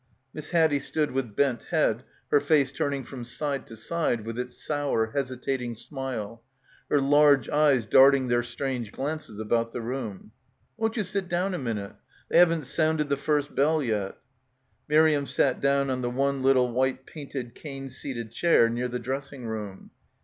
Miss 0.33 0.49
Haddie 0.49 0.79
stood 0.79 1.11
with 1.11 1.35
bent 1.35 1.65
head, 1.69 2.01
her 2.31 2.39
face 2.41 2.71
turning 2.71 3.03
from 3.03 3.23
side 3.23 3.67
to 3.67 3.77
side, 3.77 4.25
with 4.25 4.39
its 4.39 4.57
sour 4.57 5.11
hesitating 5.11 5.75
smile, 5.75 6.41
her 6.89 6.99
large 6.99 7.47
eyes 7.49 7.85
darting 7.85 8.27
their 8.27 8.41
strange 8.41 8.91
glances 8.91 9.37
about 9.39 9.73
the 9.73 9.81
room. 9.81 10.31
"Won't 10.75 10.97
you 10.97 11.03
sit 11.03 11.29
down 11.29 11.53
a 11.53 11.59
minute? 11.59 11.93
They 12.29 12.39
haven't 12.39 12.65
sounded 12.65 13.09
the 13.09 13.15
first 13.15 13.53
bell 13.53 13.83
yet." 13.83 14.17
Miriam 14.87 15.27
sat 15.27 15.61
down 15.61 15.91
on 15.91 16.01
•the 16.01 16.11
one 16.11 16.41
little 16.41 16.71
white 16.71 17.05
painted, 17.05 17.53
cane 17.53 17.87
seated 17.87 18.31
chair 18.31 18.69
near 18.71 18.87
the 18.87 18.97
dressing 18.97 19.43
table. 19.43 19.91